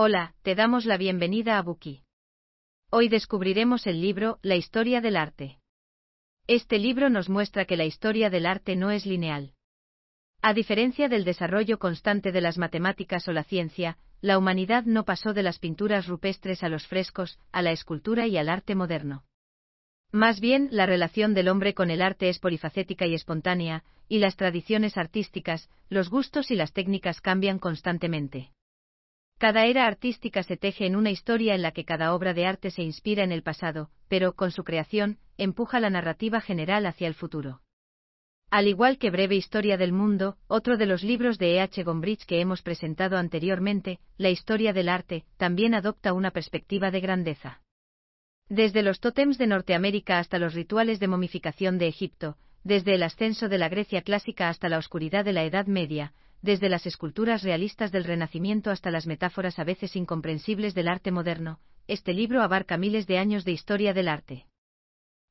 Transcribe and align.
Hola, 0.00 0.36
te 0.42 0.54
damos 0.54 0.84
la 0.84 0.96
bienvenida 0.96 1.58
a 1.58 1.62
Buki. 1.62 2.04
Hoy 2.88 3.08
descubriremos 3.08 3.84
el 3.88 4.00
libro 4.00 4.38
La 4.42 4.54
historia 4.54 5.00
del 5.00 5.16
arte. 5.16 5.58
Este 6.46 6.78
libro 6.78 7.10
nos 7.10 7.28
muestra 7.28 7.64
que 7.64 7.76
la 7.76 7.84
historia 7.84 8.30
del 8.30 8.46
arte 8.46 8.76
no 8.76 8.92
es 8.92 9.06
lineal. 9.06 9.54
A 10.40 10.54
diferencia 10.54 11.08
del 11.08 11.24
desarrollo 11.24 11.80
constante 11.80 12.30
de 12.30 12.40
las 12.40 12.58
matemáticas 12.58 13.26
o 13.26 13.32
la 13.32 13.42
ciencia, 13.42 13.98
la 14.20 14.38
humanidad 14.38 14.84
no 14.84 15.04
pasó 15.04 15.34
de 15.34 15.42
las 15.42 15.58
pinturas 15.58 16.06
rupestres 16.06 16.62
a 16.62 16.68
los 16.68 16.86
frescos, 16.86 17.40
a 17.50 17.60
la 17.60 17.72
escultura 17.72 18.28
y 18.28 18.36
al 18.36 18.50
arte 18.50 18.76
moderno. 18.76 19.24
Más 20.12 20.38
bien, 20.38 20.68
la 20.70 20.86
relación 20.86 21.34
del 21.34 21.48
hombre 21.48 21.74
con 21.74 21.90
el 21.90 22.02
arte 22.02 22.28
es 22.28 22.38
polifacética 22.38 23.04
y 23.08 23.14
espontánea, 23.14 23.82
y 24.06 24.20
las 24.20 24.36
tradiciones 24.36 24.96
artísticas, 24.96 25.68
los 25.88 26.08
gustos 26.08 26.52
y 26.52 26.54
las 26.54 26.72
técnicas 26.72 27.20
cambian 27.20 27.58
constantemente. 27.58 28.52
Cada 29.38 29.66
era 29.66 29.86
artística 29.86 30.42
se 30.42 30.56
teje 30.56 30.86
en 30.86 30.96
una 30.96 31.10
historia 31.10 31.54
en 31.54 31.62
la 31.62 31.70
que 31.70 31.84
cada 31.84 32.12
obra 32.12 32.34
de 32.34 32.44
arte 32.44 32.72
se 32.72 32.82
inspira 32.82 33.22
en 33.22 33.30
el 33.30 33.44
pasado, 33.44 33.88
pero, 34.08 34.32
con 34.32 34.50
su 34.50 34.64
creación, 34.64 35.18
empuja 35.36 35.78
la 35.78 35.90
narrativa 35.90 36.40
general 36.40 36.86
hacia 36.86 37.06
el 37.06 37.14
futuro. 37.14 37.60
Al 38.50 38.66
igual 38.66 38.98
que 38.98 39.10
Breve 39.10 39.36
Historia 39.36 39.76
del 39.76 39.92
Mundo, 39.92 40.38
otro 40.48 40.76
de 40.76 40.86
los 40.86 41.04
libros 41.04 41.38
de 41.38 41.54
E. 41.54 41.60
H. 41.60 41.84
Gombrich 41.84 42.24
que 42.24 42.40
hemos 42.40 42.62
presentado 42.62 43.16
anteriormente, 43.16 44.00
La 44.16 44.30
Historia 44.30 44.72
del 44.72 44.88
Arte, 44.88 45.24
también 45.36 45.74
adopta 45.74 46.14
una 46.14 46.32
perspectiva 46.32 46.90
de 46.90 47.00
grandeza. 47.00 47.60
Desde 48.48 48.82
los 48.82 48.98
tótems 48.98 49.38
de 49.38 49.46
Norteamérica 49.46 50.18
hasta 50.18 50.38
los 50.38 50.54
rituales 50.54 50.98
de 50.98 51.08
momificación 51.08 51.78
de 51.78 51.86
Egipto, 51.86 52.36
desde 52.64 52.94
el 52.94 53.02
ascenso 53.04 53.48
de 53.48 53.58
la 53.58 53.68
Grecia 53.68 54.02
clásica 54.02 54.48
hasta 54.48 54.68
la 54.68 54.78
oscuridad 54.78 55.24
de 55.24 55.34
la 55.34 55.44
Edad 55.44 55.66
Media, 55.66 56.14
desde 56.42 56.68
las 56.68 56.86
esculturas 56.86 57.42
realistas 57.42 57.90
del 57.92 58.04
Renacimiento 58.04 58.70
hasta 58.70 58.90
las 58.90 59.06
metáforas 59.06 59.58
a 59.58 59.64
veces 59.64 59.96
incomprensibles 59.96 60.74
del 60.74 60.88
arte 60.88 61.10
moderno, 61.10 61.58
este 61.86 62.12
libro 62.12 62.42
abarca 62.42 62.76
miles 62.76 63.06
de 63.06 63.18
años 63.18 63.44
de 63.44 63.52
historia 63.52 63.94
del 63.94 64.08
arte. 64.08 64.46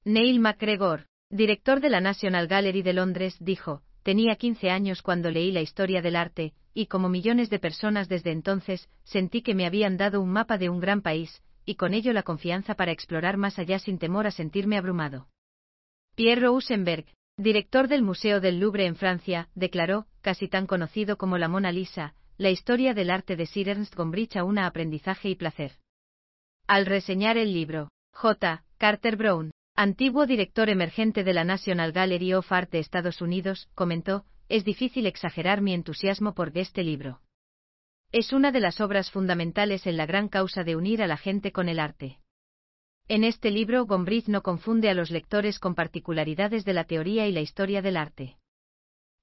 Neil 0.04 0.40
MacGregor, 0.40 1.06
director 1.30 1.80
de 1.80 1.90
la 1.90 2.02
National 2.02 2.48
Gallery 2.48 2.82
de 2.82 2.94
Londres, 2.94 3.38
dijo, 3.40 3.82
tenía 4.04 4.36
15 4.36 4.70
años 4.70 5.02
cuando 5.02 5.32
leí 5.32 5.52
la 5.52 5.62
historia 5.62 6.02
del 6.02 6.16
arte, 6.16 6.54
y 6.74 6.88
como 6.88 7.10
millones 7.10 7.50
de 7.50 7.60
personas 7.60 8.08
desde 8.08 8.32
entonces, 8.32 8.90
sentí 9.04 9.42
que 9.42 9.56
me 9.56 9.66
habían 9.66 9.98
dado 9.98 10.22
un 10.22 10.30
mapa 10.30 10.58
de 10.58 10.70
un 10.70 10.80
gran 10.80 11.02
país, 11.02 11.42
y 11.66 11.76
con 11.76 11.94
ello 11.94 12.14
la 12.14 12.24
confianza 12.24 12.76
para 12.76 12.92
explorar 12.92 13.36
más 13.36 13.60
allá 13.60 13.80
sin 13.80 14.00
temor 14.00 14.26
a 14.26 14.32
sentirme 14.32 14.78
abrumado. 14.78 15.28
Pierre 16.16 16.42
Rosenberg, 16.42 17.06
director 17.38 17.88
del 17.88 18.02
Museo 18.02 18.42
del 18.42 18.60
Louvre 18.60 18.88
en 18.88 18.96
Francia, 18.96 19.50
declaró, 19.54 20.08
casi 20.22 20.48
tan 20.48 20.66
conocido 20.66 21.18
como 21.18 21.38
la 21.38 21.48
Mona 21.48 21.72
Lisa, 21.72 22.16
la 22.38 22.50
historia 22.50 22.96
del 22.96 23.12
arte 23.12 23.36
de 23.36 23.46
Sir 23.46 23.70
Ernst 23.70 23.96
Gombrich 23.96 24.36
a 24.36 24.44
una 24.44 24.66
aprendizaje 24.66 25.30
y 25.30 25.36
placer. 25.36 25.74
Al 26.66 26.88
reseñar 26.88 27.38
el 27.38 27.54
libro, 27.54 27.90
J. 28.12 28.64
Carter 28.78 29.16
Brown, 29.16 29.52
antiguo 29.76 30.26
director 30.26 30.70
emergente 30.70 31.24
de 31.24 31.34
la 31.34 31.44
National 31.44 31.92
Gallery 31.92 32.34
of 32.34 32.52
Art 32.52 32.72
de 32.72 32.80
Estados 32.80 33.22
Unidos, 33.22 33.70
comentó, 33.76 34.26
es 34.50 34.66
difícil 34.66 35.06
exagerar 35.06 35.62
mi 35.62 35.74
entusiasmo 35.74 36.34
por 36.34 36.52
este 36.58 36.84
libro. 36.84 37.22
Es 38.12 38.34
una 38.34 38.52
de 38.52 38.62
las 38.62 38.82
obras 38.82 39.12
fundamentales 39.12 39.86
en 39.86 39.98
la 39.98 40.08
gran 40.08 40.28
causa 40.28 40.64
de 40.64 40.76
unir 40.76 41.04
a 41.04 41.08
la 41.08 41.18
gente 41.18 41.52
con 41.52 41.70
el 41.70 41.80
arte. 41.80 42.20
En 43.10 43.24
este 43.24 43.52
libro, 43.52 43.86
Gombrich 43.86 44.28
no 44.28 44.44
confunde 44.44 44.90
a 44.90 44.94
los 44.94 45.12
lectores 45.12 45.60
con 45.60 45.76
particularidades 45.76 46.66
de 46.66 46.74
la 46.74 46.84
teoría 46.84 47.26
y 47.26 47.32
la 47.32 47.40
historia 47.40 47.82
del 47.82 47.96
arte. 47.96 48.36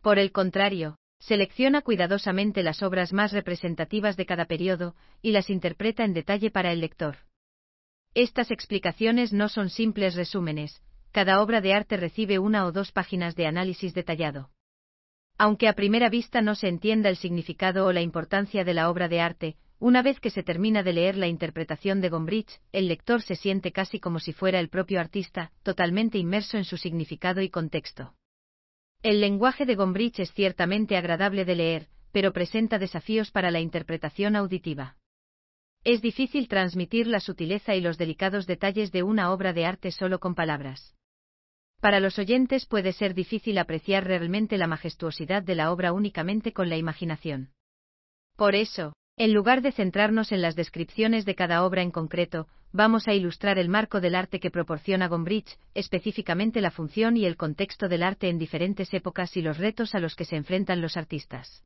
Por 0.01 0.19
el 0.19 0.33
contrario, 0.33 0.97
selecciona 1.19 1.83
cuidadosamente 1.83 2.63
las 2.63 2.83
obras 2.83 3.13
más 3.13 3.33
representativas 3.33 4.17
de 4.17 4.25
cada 4.25 4.47
periodo 4.47 4.95
y 5.21 5.33
las 5.33 5.51
interpreta 5.51 6.05
en 6.05 6.15
detalle 6.15 6.51
para 6.51 6.73
el 6.73 6.81
lector. 6.81 7.19
Estas 8.15 8.51
explicaciones 8.51 9.35
no 9.35 9.49
son 9.51 9.69
simples 9.69 10.15
resúmenes, 10.15 10.83
cada 11.13 11.43
obra 11.43 11.61
de 11.61 11.75
arte 11.75 11.97
recibe 11.99 12.39
una 12.39 12.65
o 12.65 12.73
dos 12.73 12.91
páginas 12.91 13.37
de 13.37 13.47
análisis 13.47 13.93
detallado. 13.93 14.51
Aunque 15.37 15.69
a 15.69 15.75
primera 15.75 16.09
vista 16.09 16.41
no 16.41 16.55
se 16.55 16.69
entienda 16.69 17.11
el 17.11 17.17
significado 17.17 17.87
o 17.87 17.93
la 17.93 18.01
importancia 18.01 18.65
de 18.65 18.73
la 18.73 18.89
obra 18.89 19.09
de 19.09 19.21
arte, 19.21 19.57
una 19.85 20.01
vez 20.01 20.19
que 20.19 20.31
se 20.31 20.43
termina 20.43 20.83
de 20.83 20.95
leer 20.95 21.15
la 21.15 21.27
interpretación 21.27 22.01
de 22.01 22.09
Gombrich, 22.09 22.59
el 22.73 22.89
lector 22.89 23.21
se 23.21 23.37
siente 23.37 23.71
casi 23.71 24.01
como 24.01 24.19
si 24.19 24.33
fuera 24.33 24.59
el 24.59 24.71
propio 24.71 24.99
artista, 24.99 25.53
totalmente 25.63 26.17
inmerso 26.17 26.57
en 26.57 26.65
su 26.65 26.79
significado 26.79 27.43
y 27.43 27.51
contexto. 27.51 28.15
El 29.03 29.21
lenguaje 29.21 29.67
de 29.67 29.75
Gombrich 29.75 30.21
es 30.21 30.33
ciertamente 30.33 30.97
agradable 30.97 31.45
de 31.45 31.55
leer, 31.55 31.89
pero 32.13 32.33
presenta 32.33 32.79
desafíos 32.79 33.31
para 33.31 33.51
la 33.51 33.61
interpretación 33.61 34.37
auditiva. 34.37 34.97
Es 35.85 36.01
difícil 36.01 36.49
transmitir 36.49 37.07
la 37.07 37.21
sutileza 37.21 37.75
y 37.75 37.83
los 37.83 37.99
delicados 37.99 38.47
detalles 38.47 38.91
de 38.91 39.03
una 39.03 39.35
obra 39.35 39.53
de 39.53 39.67
arte 39.67 39.91
solo 39.91 40.19
con 40.19 40.35
palabras. 40.35 40.97
Para 41.83 42.01
los 42.01 42.19
oyentes 42.19 42.65
puede 42.65 42.95
ser 42.95 43.13
difícil 43.13 43.59
apreciar 43.59 44.05
realmente 44.05 44.57
la 44.57 44.67
majestuosidad 44.67 45.43
de 45.43 45.57
la 45.57 45.71
obra 45.71 45.93
únicamente 45.93 46.55
con 46.55 46.71
la 46.71 46.79
imaginación. 46.79 47.51
Por 48.37 48.55
eso, 48.55 48.95
en 49.17 49.33
lugar 49.33 49.63
de 49.63 49.71
centrarnos 49.71 50.33
en 50.33 50.43
las 50.43 50.57
descripciones 50.57 51.25
de 51.25 51.37
cada 51.37 51.65
obra 51.65 51.83
en 51.83 51.93
concreto, 51.93 52.49
vamos 52.73 53.07
a 53.07 53.15
ilustrar 53.15 53.59
el 53.59 53.69
marco 53.69 54.01
del 54.01 54.17
arte 54.17 54.41
que 54.41 54.51
proporciona 54.51 55.07
Gombrich, 55.07 55.57
específicamente 55.75 56.61
la 56.61 56.73
función 56.73 57.17
y 57.17 57.25
el 57.25 57.37
contexto 57.37 57.89
del 57.89 58.03
arte 58.03 58.29
en 58.29 58.39
diferentes 58.39 58.93
épocas 58.93 59.37
y 59.37 59.43
los 59.43 59.59
retos 59.59 59.95
a 59.95 60.01
los 60.01 60.17
que 60.17 60.25
se 60.25 60.35
enfrentan 60.35 60.81
los 60.81 60.97
artistas. 60.97 61.65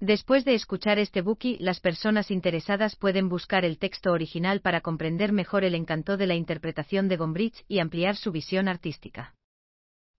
Después 0.00 0.44
de 0.44 0.54
escuchar 0.54 0.98
este 0.98 1.20
buki, 1.20 1.58
las 1.60 1.80
personas 1.80 2.30
interesadas 2.30 2.96
pueden 2.96 3.28
buscar 3.28 3.64
el 3.64 3.78
texto 3.78 4.12
original 4.12 4.60
para 4.60 4.80
comprender 4.80 5.32
mejor 5.32 5.64
el 5.64 5.74
encanto 5.74 6.16
de 6.16 6.26
la 6.26 6.34
interpretación 6.34 7.08
de 7.08 7.18
Gombrich 7.18 7.64
y 7.68 7.78
ampliar 7.78 8.16
su 8.16 8.32
visión 8.32 8.68
artística. 8.68 9.34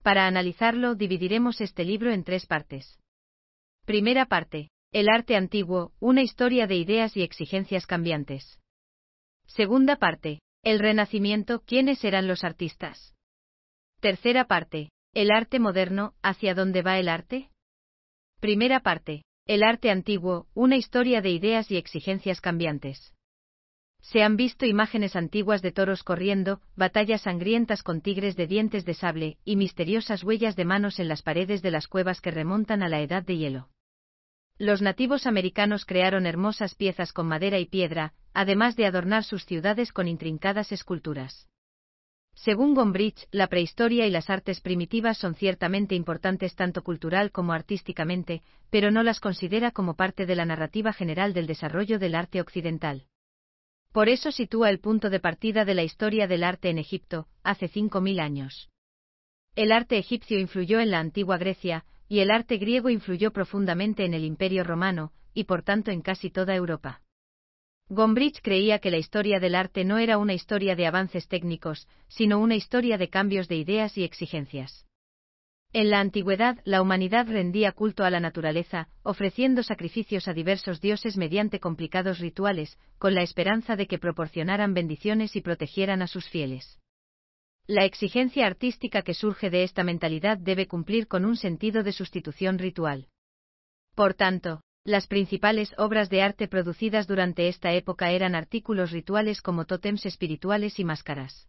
Para 0.02 0.26
analizarlo, 0.28 0.94
dividiremos 0.94 1.60
este 1.60 1.84
libro 1.84 2.12
en 2.12 2.22
tres 2.22 2.46
partes. 2.46 2.98
Primera 3.84 4.26
parte. 4.26 4.70
El 4.96 5.10
arte 5.10 5.36
antiguo, 5.36 5.92
una 6.00 6.22
historia 6.22 6.66
de 6.66 6.76
ideas 6.76 7.18
y 7.18 7.22
exigencias 7.22 7.86
cambiantes. 7.86 8.58
Segunda 9.46 9.96
parte. 9.96 10.40
El 10.62 10.78
Renacimiento, 10.78 11.60
¿quiénes 11.66 12.02
eran 12.02 12.26
los 12.26 12.44
artistas? 12.44 13.14
Tercera 14.00 14.46
parte. 14.46 14.88
El 15.12 15.32
arte 15.32 15.58
moderno, 15.58 16.14
¿hacia 16.22 16.54
dónde 16.54 16.80
va 16.80 16.98
el 16.98 17.10
arte? 17.10 17.50
Primera 18.40 18.80
parte. 18.80 19.24
El 19.44 19.64
arte 19.64 19.90
antiguo, 19.90 20.46
una 20.54 20.76
historia 20.76 21.20
de 21.20 21.28
ideas 21.28 21.70
y 21.70 21.76
exigencias 21.76 22.40
cambiantes. 22.40 23.12
Se 24.00 24.22
han 24.22 24.38
visto 24.38 24.64
imágenes 24.64 25.14
antiguas 25.14 25.60
de 25.60 25.72
toros 25.72 26.04
corriendo, 26.04 26.62
batallas 26.74 27.20
sangrientas 27.20 27.82
con 27.82 28.00
tigres 28.00 28.34
de 28.34 28.46
dientes 28.46 28.86
de 28.86 28.94
sable, 28.94 29.36
y 29.44 29.56
misteriosas 29.56 30.24
huellas 30.24 30.56
de 30.56 30.64
manos 30.64 31.00
en 31.00 31.08
las 31.08 31.20
paredes 31.20 31.60
de 31.60 31.70
las 31.70 31.86
cuevas 31.86 32.22
que 32.22 32.30
remontan 32.30 32.82
a 32.82 32.88
la 32.88 33.02
edad 33.02 33.22
de 33.22 33.36
hielo. 33.36 33.68
Los 34.58 34.80
nativos 34.80 35.26
americanos 35.26 35.84
crearon 35.84 36.24
hermosas 36.24 36.74
piezas 36.74 37.12
con 37.12 37.26
madera 37.26 37.58
y 37.58 37.66
piedra, 37.66 38.14
además 38.32 38.74
de 38.74 38.86
adornar 38.86 39.22
sus 39.22 39.44
ciudades 39.44 39.92
con 39.92 40.08
intrincadas 40.08 40.72
esculturas. 40.72 41.46
Según 42.34 42.74
Gombrich, 42.74 43.28
la 43.30 43.48
prehistoria 43.48 44.06
y 44.06 44.10
las 44.10 44.30
artes 44.30 44.60
primitivas 44.60 45.18
son 45.18 45.34
ciertamente 45.34 45.94
importantes 45.94 46.54
tanto 46.54 46.82
cultural 46.82 47.32
como 47.32 47.52
artísticamente, 47.52 48.42
pero 48.70 48.90
no 48.90 49.02
las 49.02 49.20
considera 49.20 49.72
como 49.72 49.94
parte 49.94 50.24
de 50.24 50.36
la 50.36 50.46
narrativa 50.46 50.92
general 50.92 51.34
del 51.34 51.46
desarrollo 51.46 51.98
del 51.98 52.14
arte 52.14 52.40
occidental. 52.40 53.06
Por 53.92 54.08
eso 54.08 54.30
sitúa 54.30 54.70
el 54.70 54.80
punto 54.80 55.10
de 55.10 55.20
partida 55.20 55.64
de 55.64 55.74
la 55.74 55.82
historia 55.82 56.26
del 56.26 56.44
arte 56.44 56.70
en 56.70 56.78
Egipto, 56.78 57.26
hace 57.42 57.68
5.000 57.70 58.20
años. 58.20 58.70
El 59.54 59.72
arte 59.72 59.96
egipcio 59.96 60.38
influyó 60.38 60.80
en 60.80 60.90
la 60.90 61.00
antigua 61.00 61.38
Grecia, 61.38 61.86
y 62.08 62.20
el 62.20 62.30
arte 62.30 62.58
griego 62.58 62.90
influyó 62.90 63.32
profundamente 63.32 64.04
en 64.04 64.14
el 64.14 64.24
Imperio 64.24 64.64
romano, 64.64 65.12
y 65.34 65.44
por 65.44 65.62
tanto 65.62 65.90
en 65.90 66.02
casi 66.02 66.30
toda 66.30 66.54
Europa. 66.54 67.02
Gombrich 67.88 68.40
creía 68.42 68.80
que 68.80 68.90
la 68.90 68.98
historia 68.98 69.38
del 69.38 69.54
arte 69.54 69.84
no 69.84 69.98
era 69.98 70.18
una 70.18 70.34
historia 70.34 70.74
de 70.74 70.86
avances 70.86 71.28
técnicos, 71.28 71.86
sino 72.08 72.40
una 72.40 72.56
historia 72.56 72.98
de 72.98 73.10
cambios 73.10 73.46
de 73.46 73.56
ideas 73.56 73.96
y 73.96 74.02
exigencias. 74.02 74.86
En 75.72 75.90
la 75.90 76.00
antigüedad, 76.00 76.58
la 76.64 76.80
humanidad 76.80 77.28
rendía 77.28 77.70
culto 77.72 78.04
a 78.04 78.10
la 78.10 78.18
naturaleza, 78.18 78.88
ofreciendo 79.02 79.62
sacrificios 79.62 80.26
a 80.26 80.32
diversos 80.32 80.80
dioses 80.80 81.16
mediante 81.16 81.60
complicados 81.60 82.18
rituales, 82.18 82.78
con 82.98 83.14
la 83.14 83.22
esperanza 83.22 83.76
de 83.76 83.86
que 83.86 83.98
proporcionaran 83.98 84.74
bendiciones 84.74 85.36
y 85.36 85.42
protegieran 85.42 86.02
a 86.02 86.06
sus 86.06 86.28
fieles. 86.28 86.80
La 87.68 87.84
exigencia 87.84 88.46
artística 88.46 89.02
que 89.02 89.12
surge 89.12 89.50
de 89.50 89.64
esta 89.64 89.82
mentalidad 89.82 90.38
debe 90.38 90.68
cumplir 90.68 91.08
con 91.08 91.24
un 91.24 91.36
sentido 91.36 91.82
de 91.82 91.90
sustitución 91.90 92.58
ritual. 92.60 93.08
Por 93.96 94.14
tanto, 94.14 94.60
las 94.84 95.08
principales 95.08 95.74
obras 95.76 96.08
de 96.08 96.22
arte 96.22 96.46
producidas 96.46 97.08
durante 97.08 97.48
esta 97.48 97.72
época 97.72 98.12
eran 98.12 98.36
artículos 98.36 98.92
rituales 98.92 99.42
como 99.42 99.64
tótems 99.64 100.06
espirituales 100.06 100.78
y 100.78 100.84
máscaras. 100.84 101.48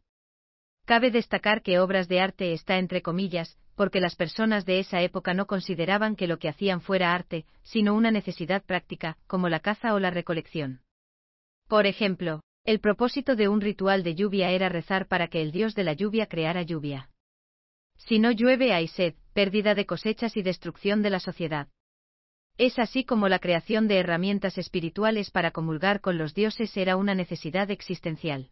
Cabe 0.86 1.12
destacar 1.12 1.62
que 1.62 1.78
obras 1.78 2.08
de 2.08 2.19
arte 2.19 2.52
está 2.54 2.80
entre 2.80 3.04
comillas, 3.04 3.60
porque 3.75 4.00
las 4.00 4.16
personas 4.16 4.66
de 4.66 4.80
esa 4.80 5.04
época 5.04 5.36
no 5.36 5.46
consideraban 5.46 6.16
que 6.16 6.25
lo 6.25 6.40
que 6.40 6.50
hacían 6.50 6.81
fuera 6.81 7.14
arte, 7.14 7.46
sino 7.62 7.94
una 7.94 8.10
necesidad 8.10 8.64
práctica, 8.64 9.19
como 9.28 9.50
la 9.50 9.60
caza 9.60 9.94
o 9.94 10.00
la 10.00 10.10
recolección. 10.10 10.81
Por 11.68 11.86
ejemplo, 11.86 12.42
el 12.68 12.81
propósito 12.81 13.38
de 13.38 13.48
un 13.48 13.62
ritual 13.62 14.04
de 14.04 14.14
lluvia 14.14 14.52
era 14.52 14.68
rezar 14.68 15.08
para 15.08 15.30
que 15.30 15.42
el 15.42 15.54
dios 15.54 15.74
de 15.74 15.86
la 15.86 15.94
lluvia 15.94 16.25
creara 16.25 16.64
lluvia. 16.64 17.10
Si 17.96 18.19
no 18.19 18.30
llueve 18.30 18.74
hay 18.74 18.90
sed, 18.90 19.16
pérdida 19.31 19.74
de 19.74 19.86
cosechas 19.86 20.36
y 20.36 20.42
destrucción 20.42 21.02
de 21.02 21.10
la 21.10 21.22
sociedad. 21.22 21.69
Es 22.58 22.78
así 22.78 23.06
como 23.06 23.30
la 23.30 23.40
creación 23.40 23.88
de 23.88 24.00
herramientas 24.00 24.58
espirituales 24.58 25.31
para 25.31 25.52
comulgar 25.52 26.02
con 26.02 26.18
los 26.18 26.34
dioses 26.34 26.75
era 26.75 26.98
una 26.98 27.16
necesidad 27.16 27.72
existencial. 27.72 28.52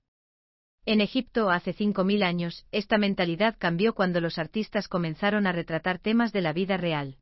En 0.86 1.02
Egipto 1.02 1.50
hace 1.50 1.76
5.000 1.76 2.24
años, 2.24 2.66
esta 2.72 2.98
mentalidad 2.98 3.58
cambió 3.60 3.94
cuando 3.96 4.22
los 4.22 4.38
artistas 4.38 4.88
comenzaron 4.88 5.46
a 5.46 5.52
retratar 5.52 6.00
temas 6.00 6.32
de 6.32 6.40
la 6.40 6.54
vida 6.54 6.78
real. 6.78 7.18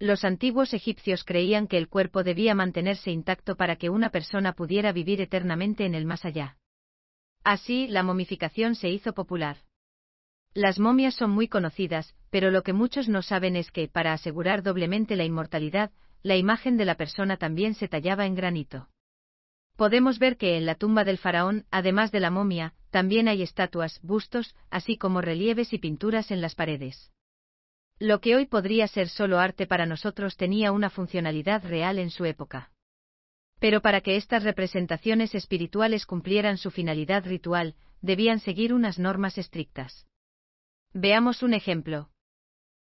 Los 0.00 0.24
antiguos 0.24 0.74
egipcios 0.74 1.24
creían 1.24 1.66
que 1.66 1.76
el 1.76 1.88
cuerpo 1.88 2.22
debía 2.22 2.54
mantenerse 2.54 3.10
intacto 3.10 3.56
para 3.56 3.76
que 3.76 3.90
una 3.90 4.10
persona 4.10 4.52
pudiera 4.52 4.92
vivir 4.92 5.20
eternamente 5.20 5.86
en 5.86 5.94
el 5.96 6.04
más 6.04 6.24
allá. 6.24 6.56
Así, 7.42 7.88
la 7.88 8.04
momificación 8.04 8.76
se 8.76 8.90
hizo 8.90 9.12
popular. 9.12 9.56
Las 10.54 10.78
momias 10.78 11.14
son 11.14 11.30
muy 11.30 11.48
conocidas, 11.48 12.14
pero 12.30 12.50
lo 12.50 12.62
que 12.62 12.72
muchos 12.72 13.08
no 13.08 13.22
saben 13.22 13.56
es 13.56 13.72
que, 13.72 13.88
para 13.88 14.12
asegurar 14.12 14.62
doblemente 14.62 15.16
la 15.16 15.24
inmortalidad, 15.24 15.90
la 16.22 16.36
imagen 16.36 16.76
de 16.76 16.84
la 16.84 16.96
persona 16.96 17.36
también 17.36 17.74
se 17.74 17.88
tallaba 17.88 18.26
en 18.26 18.36
granito. 18.36 18.88
Podemos 19.76 20.18
ver 20.18 20.36
que 20.36 20.56
en 20.56 20.66
la 20.66 20.74
tumba 20.76 21.04
del 21.04 21.18
faraón, 21.18 21.64
además 21.70 22.12
de 22.12 22.20
la 22.20 22.30
momia, 22.30 22.74
también 22.90 23.28
hay 23.28 23.42
estatuas, 23.42 24.00
bustos, 24.02 24.54
así 24.70 24.96
como 24.96 25.20
relieves 25.20 25.72
y 25.72 25.78
pinturas 25.78 26.30
en 26.30 26.40
las 26.40 26.54
paredes. 26.54 27.12
Lo 28.00 28.20
que 28.20 28.36
hoy 28.36 28.46
podría 28.46 28.86
ser 28.86 29.08
solo 29.08 29.40
arte 29.40 29.66
para 29.66 29.84
nosotros 29.84 30.36
tenía 30.36 30.70
una 30.70 30.88
funcionalidad 30.88 31.64
real 31.64 31.98
en 31.98 32.10
su 32.10 32.24
época. 32.24 32.70
Pero 33.58 33.82
para 33.82 34.02
que 34.02 34.16
estas 34.16 34.44
representaciones 34.44 35.34
espirituales 35.34 36.06
cumplieran 36.06 36.58
su 36.58 36.70
finalidad 36.70 37.26
ritual, 37.26 37.74
debían 38.00 38.38
seguir 38.38 38.72
unas 38.72 39.00
normas 39.00 39.36
estrictas. 39.36 40.06
Veamos 40.94 41.42
un 41.42 41.54
ejemplo. 41.54 42.10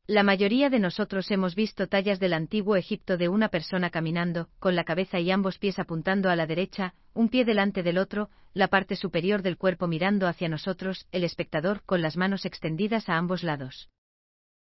La 0.09 0.25
mayoría 0.25 0.71
de 0.71 0.81
nosotros 0.81 1.31
hemos 1.31 1.55
visto 1.55 1.87
tallas 1.87 2.19
del 2.19 2.33
antiguo 2.33 2.75
Egipto 2.75 3.17
de 3.17 3.29
una 3.29 3.49
persona 3.49 3.91
caminando, 3.91 4.49
con 4.59 4.75
la 4.75 4.85
cabeza 4.85 5.21
y 5.21 5.31
ambos 5.31 5.59
pies 5.59 5.79
apuntando 5.79 6.31
a 6.31 6.37
la 6.37 6.47
derecha, 6.47 6.95
un 7.15 7.29
pie 7.29 7.45
delante 7.45 7.85
del 7.85 7.99
otro, 7.99 8.29
la 8.55 8.69
parte 8.69 8.97
superior 8.97 9.43
del 9.43 9.57
cuerpo 9.57 9.87
mirando 9.87 10.27
hacia 10.27 10.49
nosotros, 10.49 11.07
el 11.13 11.23
espectador 11.23 11.83
con 11.87 12.03
las 12.03 12.17
manos 12.17 12.45
extendidas 12.45 13.09
a 13.09 13.17
ambos 13.17 13.45
lados. 13.45 13.89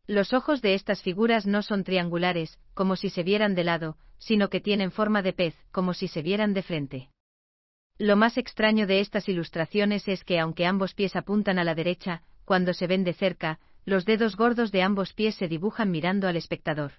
Los 0.08 0.32
ojos 0.32 0.62
de 0.62 0.74
estas 0.74 1.02
figuras 1.02 1.46
no 1.46 1.62
son 1.62 1.84
triangulares, 1.84 2.58
como 2.74 2.96
si 2.96 3.10
se 3.10 3.24
vieran 3.24 3.56
de 3.56 3.66
lado, 3.66 3.98
sino 4.18 4.50
que 4.50 4.62
tienen 4.62 4.92
forma 4.92 5.22
de 5.22 5.34
pez, 5.34 5.56
como 5.72 5.94
si 5.94 6.08
se 6.08 6.22
vieran 6.22 6.54
de 6.54 6.64
frente. 6.64 7.10
Lo 7.98 8.16
más 8.16 8.38
extraño 8.38 8.88
de 8.88 9.02
estas 9.02 9.28
ilustraciones 9.28 10.08
es 10.08 10.24
que 10.24 10.40
aunque 10.40 10.66
ambos 10.66 10.94
pies 10.94 11.16
apuntan 11.18 11.60
a 11.60 11.66
la 11.66 11.76
derecha, 11.76 12.24
cuando 12.46 12.74
se 12.74 12.88
ven 12.88 13.04
de 13.04 13.14
cerca, 13.14 13.60
los 13.84 14.06
dedos 14.06 14.38
gordos 14.38 14.72
de 14.72 14.82
ambos 14.82 15.14
pies 15.14 15.36
se 15.36 15.50
dibujan 15.50 15.92
mirando 15.92 16.28
al 16.28 16.38
espectador. 16.38 16.94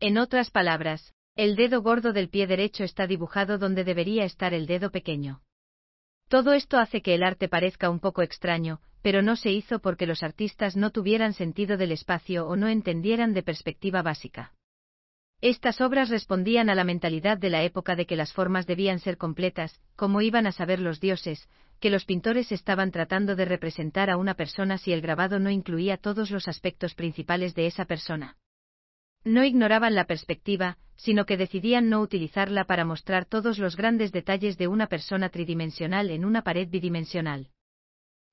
En 0.00 0.18
otras 0.18 0.50
palabras, 0.50 1.14
el 1.36 1.54
dedo 1.54 1.82
gordo 1.82 2.12
del 2.12 2.28
pie 2.28 2.48
derecho 2.48 2.82
está 2.82 3.06
dibujado 3.06 3.58
donde 3.58 3.84
debería 3.84 4.24
estar 4.24 4.54
el 4.54 4.66
dedo 4.66 4.90
pequeño. 4.90 5.42
Todo 6.28 6.52
esto 6.52 6.78
hace 6.78 7.00
que 7.00 7.14
el 7.14 7.22
arte 7.22 7.48
parezca 7.48 7.88
un 7.88 8.00
poco 8.00 8.20
extraño, 8.20 8.80
pero 9.00 9.22
no 9.22 9.34
se 9.34 9.50
hizo 9.50 9.78
porque 9.78 10.06
los 10.06 10.22
artistas 10.22 10.76
no 10.76 10.90
tuvieran 10.90 11.32
sentido 11.32 11.78
del 11.78 11.92
espacio 11.92 12.46
o 12.46 12.54
no 12.54 12.68
entendieran 12.68 13.32
de 13.32 13.42
perspectiva 13.42 14.02
básica. 14.02 14.52
Estas 15.40 15.80
obras 15.80 16.10
respondían 16.10 16.68
a 16.68 16.74
la 16.74 16.84
mentalidad 16.84 17.38
de 17.38 17.48
la 17.48 17.62
época 17.62 17.96
de 17.96 18.06
que 18.06 18.16
las 18.16 18.32
formas 18.32 18.66
debían 18.66 18.98
ser 18.98 19.16
completas, 19.16 19.80
como 19.96 20.20
iban 20.20 20.46
a 20.46 20.52
saber 20.52 20.80
los 20.80 21.00
dioses, 21.00 21.48
que 21.80 21.90
los 21.90 22.04
pintores 22.04 22.52
estaban 22.52 22.90
tratando 22.90 23.36
de 23.36 23.44
representar 23.44 24.10
a 24.10 24.16
una 24.16 24.34
persona 24.34 24.78
si 24.78 24.92
el 24.92 25.00
grabado 25.00 25.38
no 25.38 25.48
incluía 25.48 25.96
todos 25.96 26.30
los 26.30 26.48
aspectos 26.48 26.94
principales 26.94 27.54
de 27.54 27.66
esa 27.66 27.84
persona. 27.84 28.36
No 29.24 29.44
ignoraban 29.44 29.94
la 29.94 30.06
perspectiva, 30.06 30.78
sino 30.96 31.26
que 31.26 31.36
decidían 31.36 31.88
no 31.88 32.00
utilizarla 32.00 32.64
para 32.64 32.84
mostrar 32.84 33.24
todos 33.24 33.58
los 33.58 33.76
grandes 33.76 34.12
detalles 34.12 34.58
de 34.58 34.68
una 34.68 34.88
persona 34.88 35.28
tridimensional 35.28 36.10
en 36.10 36.24
una 36.24 36.42
pared 36.42 36.68
bidimensional. 36.68 37.50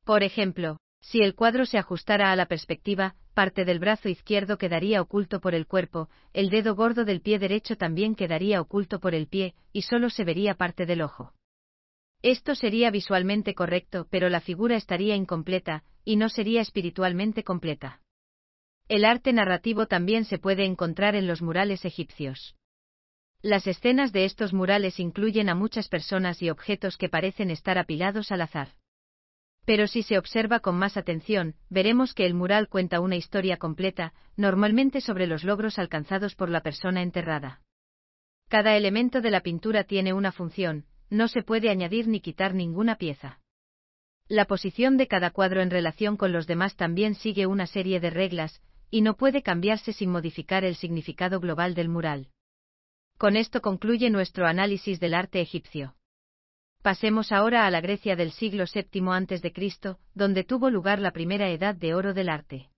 Por 0.04 0.24
ejemplo, 0.24 0.78
si 1.02 1.22
el 1.22 1.36
cuadro 1.36 1.68
se 1.68 1.78
ajustara 1.78 2.32
a 2.32 2.36
la 2.36 2.48
perspectiva, 2.48 3.16
parte 3.36 3.66
del 3.66 3.78
brazo 3.78 4.10
izquierdo 4.10 4.58
quedaría 4.58 5.02
oculto 5.02 5.40
por 5.40 5.54
el 5.54 5.68
cuerpo, 5.68 6.10
el 6.34 6.50
dedo 6.50 6.74
gordo 6.74 7.06
del 7.06 7.22
pie 7.22 7.38
derecho 7.38 7.76
también 7.76 8.16
quedaría 8.16 8.60
oculto 8.60 9.00
por 9.00 9.14
el 9.14 9.28
pie, 9.28 9.54
y 9.72 9.84
solo 9.84 10.10
se 10.10 10.24
vería 10.24 10.56
parte 10.56 10.88
del 10.88 11.02
ojo. 11.02 11.34
Esto 12.24 12.56
sería 12.56 12.90
visualmente 12.90 13.54
correcto, 13.54 14.08
pero 14.10 14.30
la 14.30 14.42
figura 14.42 14.76
estaría 14.76 15.16
incompleta, 15.16 15.84
y 16.04 16.16
no 16.16 16.30
sería 16.30 16.62
espiritualmente 16.62 17.44
completa. 17.44 18.02
El 18.88 19.04
arte 19.04 19.34
narrativo 19.34 19.88
también 19.88 20.26
se 20.26 20.38
puede 20.38 20.64
encontrar 20.64 21.16
en 21.16 21.26
los 21.26 21.42
murales 21.42 21.86
egipcios. 21.86 22.56
Las 23.42 23.66
escenas 23.66 24.12
de 24.12 24.26
estos 24.26 24.54
murales 24.54 25.00
incluyen 25.00 25.50
a 25.50 25.56
muchas 25.56 25.88
personas 25.88 26.42
y 26.44 26.52
objetos 26.52 26.98
que 26.98 27.10
parecen 27.10 27.50
estar 27.50 27.80
apilados 27.80 28.32
al 28.32 28.42
azar. 28.42 28.70
Pero 29.66 29.88
si 29.88 30.04
se 30.04 30.20
observa 30.20 30.60
con 30.60 30.78
más 30.78 30.98
atención, 30.98 31.56
veremos 31.70 32.14
que 32.14 32.28
el 32.28 32.36
mural 32.36 32.70
cuenta 32.70 33.00
una 33.00 33.16
historia 33.16 33.58
completa, 33.58 34.14
normalmente 34.36 35.02
sobre 35.02 35.26
los 35.26 35.44
logros 35.44 35.80
alcanzados 35.80 36.36
por 36.36 36.50
la 36.50 36.62
persona 36.62 37.02
enterrada. 37.02 37.62
Cada 38.50 38.78
elemento 38.78 39.22
de 39.22 39.32
la 39.32 39.42
pintura 39.42 39.86
tiene 39.86 40.14
una 40.14 40.32
función, 40.32 40.86
no 41.10 41.28
se 41.28 41.42
puede 41.42 41.72
añadir 41.72 42.08
ni 42.08 42.20
quitar 42.20 42.54
ninguna 42.54 42.98
pieza. 42.98 43.40
La 44.28 44.46
posición 44.46 44.98
de 44.98 45.08
cada 45.08 45.32
cuadro 45.32 45.62
en 45.62 45.72
relación 45.72 46.18
con 46.18 46.32
los 46.32 46.46
demás 46.46 46.76
también 46.76 47.16
sigue 47.16 47.48
una 47.48 47.66
serie 47.66 48.00
de 48.00 48.12
reglas, 48.12 48.62
y 48.90 49.02
no 49.02 49.16
puede 49.16 49.42
cambiarse 49.42 49.94
sin 49.94 50.12
modificar 50.12 50.64
el 50.64 50.76
significado 50.76 51.40
global 51.40 51.76
del 51.76 51.90
mural. 51.90 52.30
Con 53.18 53.36
esto 53.38 53.62
concluye 53.62 54.10
nuestro 54.10 54.46
análisis 54.46 55.00
del 55.00 55.14
arte 55.14 55.42
egipcio. 55.42 55.96
Pasemos 56.82 57.32
ahora 57.32 57.66
a 57.66 57.72
la 57.72 57.82
Grecia 57.82 58.16
del 58.16 58.32
siglo 58.32 58.66
VII 58.72 59.02
a.C., 59.10 59.96
donde 60.14 60.44
tuvo 60.44 60.70
lugar 60.70 61.00
la 61.00 61.12
primera 61.12 61.50
edad 61.50 61.74
de 61.74 61.96
oro 61.96 62.14
del 62.14 62.30
arte. 62.30 62.70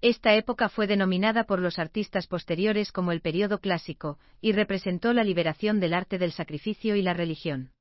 Esta 0.00 0.34
época 0.34 0.68
fue 0.68 0.86
denominada 0.86 1.44
por 1.44 1.58
los 1.58 1.78
artistas 1.78 2.28
posteriores 2.28 2.92
como 2.92 3.10
el 3.10 3.20
período 3.20 3.58
clásico, 3.58 4.18
y 4.40 4.52
representó 4.52 5.12
la 5.12 5.24
liberación 5.24 5.80
del 5.80 5.92
arte 5.92 6.18
del 6.18 6.32
sacrificio 6.32 6.94
y 6.94 7.02
la 7.02 7.14
religión. 7.14 7.72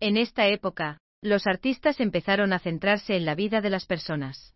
En 0.00 0.16
esta 0.16 0.48
época, 0.48 0.98
los 1.22 1.46
artistas 1.46 2.00
empezaron 2.00 2.52
a 2.52 2.58
centrarse 2.58 3.16
en 3.16 3.24
la 3.24 3.34
vida 3.34 3.60
de 3.60 3.70
las 3.70 3.86
personas. 3.86 4.54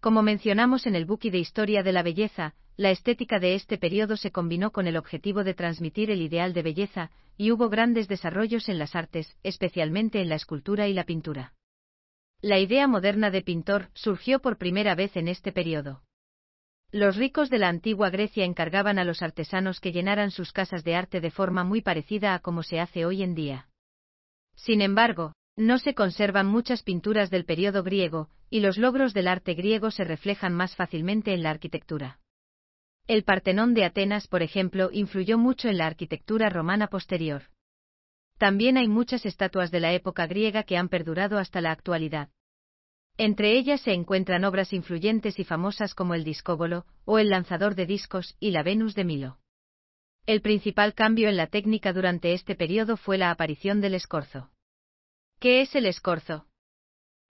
Como 0.00 0.22
mencionamos 0.22 0.86
en 0.86 0.94
el 0.94 1.06
Buki 1.06 1.30
de 1.30 1.38
Historia 1.38 1.82
de 1.82 1.92
la 1.92 2.02
Belleza, 2.02 2.54
la 2.76 2.92
estética 2.92 3.40
de 3.40 3.56
este 3.56 3.78
periodo 3.78 4.16
se 4.16 4.30
combinó 4.30 4.70
con 4.70 4.86
el 4.86 4.96
objetivo 4.96 5.42
de 5.42 5.54
transmitir 5.54 6.12
el 6.12 6.22
ideal 6.22 6.54
de 6.54 6.62
belleza, 6.62 7.10
y 7.36 7.50
hubo 7.50 7.68
grandes 7.68 8.06
desarrollos 8.06 8.68
en 8.68 8.78
las 8.78 8.94
artes, 8.94 9.36
especialmente 9.42 10.20
en 10.20 10.28
la 10.28 10.36
escultura 10.36 10.86
y 10.86 10.94
la 10.94 11.04
pintura. 11.04 11.54
La 12.40 12.60
idea 12.60 12.86
moderna 12.86 13.32
de 13.32 13.42
pintor 13.42 13.90
surgió 13.94 14.38
por 14.38 14.58
primera 14.58 14.94
vez 14.94 15.16
en 15.16 15.26
este 15.26 15.50
periodo. 15.50 16.02
Los 16.92 17.16
ricos 17.16 17.50
de 17.50 17.58
la 17.58 17.68
antigua 17.68 18.10
Grecia 18.10 18.44
encargaban 18.44 19.00
a 19.00 19.04
los 19.04 19.22
artesanos 19.22 19.80
que 19.80 19.90
llenaran 19.90 20.30
sus 20.30 20.52
casas 20.52 20.84
de 20.84 20.94
arte 20.94 21.20
de 21.20 21.32
forma 21.32 21.64
muy 21.64 21.82
parecida 21.82 22.34
a 22.34 22.38
como 22.38 22.62
se 22.62 22.78
hace 22.78 23.04
hoy 23.04 23.24
en 23.24 23.34
día. 23.34 23.68
Sin 24.54 24.80
embargo, 24.80 25.34
no 25.58 25.78
se 25.78 25.92
conservan 25.94 26.46
muchas 26.46 26.84
pinturas 26.84 27.30
del 27.30 27.44
periodo 27.44 27.82
griego, 27.82 28.28
y 28.48 28.60
los 28.60 28.78
logros 28.78 29.12
del 29.12 29.26
arte 29.26 29.54
griego 29.54 29.90
se 29.90 30.04
reflejan 30.04 30.54
más 30.54 30.76
fácilmente 30.76 31.34
en 31.34 31.42
la 31.42 31.50
arquitectura. 31.50 32.20
El 33.08 33.24
Partenón 33.24 33.74
de 33.74 33.84
Atenas, 33.84 34.28
por 34.28 34.42
ejemplo, 34.42 34.90
influyó 34.92 35.36
mucho 35.36 35.68
en 35.68 35.78
la 35.78 35.86
arquitectura 35.86 36.48
romana 36.48 36.86
posterior. 36.86 37.42
También 38.38 38.76
hay 38.76 38.86
muchas 38.86 39.26
estatuas 39.26 39.72
de 39.72 39.80
la 39.80 39.92
época 39.92 40.28
griega 40.28 40.62
que 40.62 40.76
han 40.76 40.88
perdurado 40.88 41.38
hasta 41.38 41.60
la 41.60 41.72
actualidad. 41.72 42.28
Entre 43.16 43.58
ellas 43.58 43.80
se 43.80 43.92
encuentran 43.92 44.44
obras 44.44 44.72
influyentes 44.72 45.40
y 45.40 45.44
famosas 45.44 45.92
como 45.92 46.14
el 46.14 46.22
discóbolo, 46.22 46.86
o 47.04 47.18
el 47.18 47.30
lanzador 47.30 47.74
de 47.74 47.86
discos, 47.86 48.36
y 48.38 48.52
la 48.52 48.62
Venus 48.62 48.94
de 48.94 49.02
Milo. 49.02 49.38
El 50.24 50.40
principal 50.40 50.94
cambio 50.94 51.28
en 51.28 51.36
la 51.36 51.48
técnica 51.48 51.92
durante 51.92 52.32
este 52.32 52.54
periodo 52.54 52.96
fue 52.96 53.18
la 53.18 53.32
aparición 53.32 53.80
del 53.80 53.94
escorzo. 53.94 54.50
¿Qué 55.40 55.60
es 55.60 55.76
el 55.76 55.86
escorzo? 55.86 56.46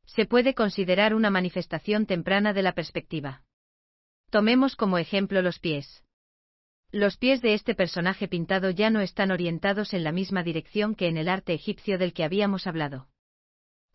Se 0.07 0.25
puede 0.25 0.55
considerar 0.55 1.15
una 1.15 1.29
manifestación 1.29 2.07
temprana 2.07 2.55
de 2.55 2.63
la 2.63 2.73
perspectiva. 2.73 3.43
Tomemos 4.31 4.77
como 4.77 4.97
ejemplo 4.97 5.43
los 5.43 5.59
pies. 5.59 6.05
Los 6.91 7.19
pies 7.19 7.43
de 7.43 7.53
este 7.53 7.75
personaje 7.75 8.27
pintado 8.27 8.71
ya 8.71 8.89
no 8.89 9.01
están 9.01 9.31
orientados 9.31 9.93
en 9.93 10.05
la 10.05 10.13
misma 10.13 10.43
dirección 10.43 10.95
que 10.95 11.09
en 11.09 11.19
el 11.19 11.29
arte 11.29 11.53
egipcio 11.53 11.99
del 11.99 12.15
que 12.15 12.25
habíamos 12.25 12.67
hablado. 12.67 13.09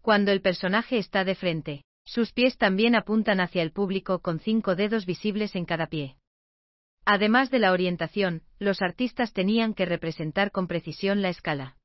Cuando 0.04 0.32
el 0.32 0.42
personaje 0.42 1.00
está 1.00 1.24
de 1.24 1.34
frente, 1.34 1.84
sus 2.06 2.34
pies 2.34 2.60
también 2.60 2.94
apuntan 2.94 3.40
hacia 3.40 3.64
el 3.64 3.72
público 3.72 4.20
con 4.20 4.40
cinco 4.40 4.76
dedos 4.76 5.08
visibles 5.08 5.56
en 5.56 5.66
cada 5.66 5.88
pie. 5.88 6.18
Además 7.04 7.50
de 7.50 7.58
la 7.58 7.72
orientación, 7.72 8.44
los 8.60 8.84
artistas 8.84 9.34
tenían 9.34 9.74
que 9.74 9.88
representar 9.88 10.52
con 10.52 10.68
precisión 10.68 11.24
la 11.24 11.30
escala. 11.30 11.78